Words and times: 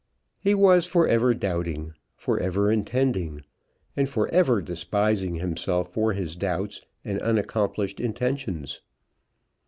He 0.39 0.55
was 0.55 0.87
for 0.87 1.07
ever 1.07 1.35
doubting, 1.35 1.93
for 2.15 2.39
ever 2.39 2.71
intending, 2.71 3.43
and 3.95 4.09
for 4.09 4.27
ever 4.29 4.59
despising 4.59 5.35
himself 5.35 5.93
for 5.93 6.13
his 6.13 6.35
doubts 6.35 6.81
and 7.05 7.21
unaccomplished 7.21 7.99
intentions. 7.99 8.81